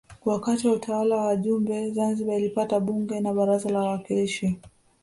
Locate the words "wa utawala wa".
0.67-1.35